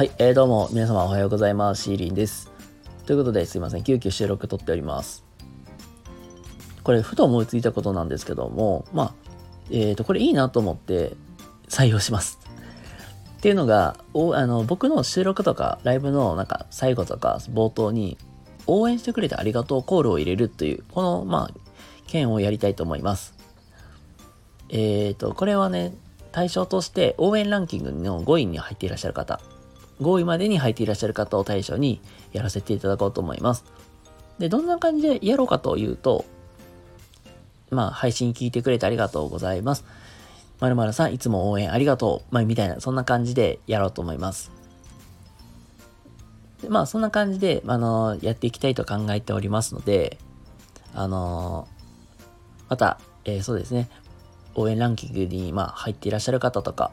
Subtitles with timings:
[0.00, 1.82] はい、えー、どうも、皆様おはようございます。
[1.82, 2.50] シーリンです。
[3.04, 5.26] ということで、すいません、急遽収録撮っております。
[6.82, 9.14] これ、ふと思いついたことなんですけども、まあ、
[9.70, 11.12] えっ、ー、と、これいいなと思って
[11.68, 12.38] 採用します。
[13.36, 18.16] っていうのが、おあの僕の収録とか、ライブのなんか最後とか冒頭に、
[18.66, 21.60] 応援してくれてありがとうコールを入れるという、この、まあ、
[22.06, 23.34] 件をやりたいと思います。
[24.70, 25.92] えっ、ー、と、これはね、
[26.32, 29.42] 対象として応援ランキングの5位に入っていらっしゃる方、
[30.00, 32.00] 5位までに入っていらっしゃる方を対象に
[32.32, 33.64] やらせていただこうと思います。
[34.38, 36.24] で、どんな感じでやろうかというと、
[37.70, 39.84] まあ、配信聞いてくれてありがとうございます。
[40.58, 42.34] まるまるさん、いつも応援ありがとう。
[42.34, 44.50] まあ、みたいな、そんな感じでやろうと思います。
[46.62, 50.18] でまあ、そんな感じで、あのやっていきたいと考えておりますので、
[50.94, 51.68] あの
[52.68, 53.88] また、えー、そうですね、
[54.54, 56.92] 応援ランキングに、まあ、入っていらっしゃる方とか、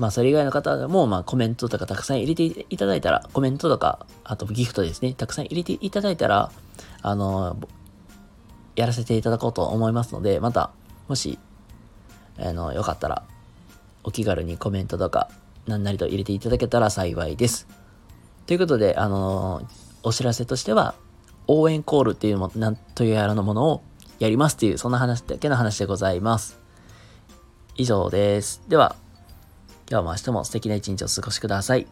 [0.00, 6.50] まあ、それ以外の方も、まあ、コメントとかたくさん入れていただいたら、コメントとか、あとギフトですね、たくさん入れていただいたら、
[7.02, 7.58] あの、
[8.76, 10.70] やらせていただこうと思いますので、また、
[11.06, 11.38] もし、
[12.38, 13.24] あの、よかったら、
[14.02, 15.28] お気軽にコメントとか、
[15.66, 17.68] 何なりと入れていただけたら幸いです。
[18.46, 19.68] ということで、あの、
[20.02, 20.94] お知らせとしては、
[21.46, 23.82] 応援コールっていうも、なんというやらのものを
[24.18, 26.58] やりますっていう、そんな話だけの話でございます。
[27.76, 28.62] 以上です。
[28.66, 28.96] では、
[29.90, 31.86] 今日も明日も素敵な一日をお過ごしください。